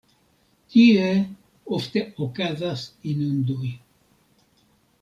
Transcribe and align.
Tie 0.75 1.03
ofte 1.79 2.03
okazas 2.27 2.87
inundoj. 3.13 3.73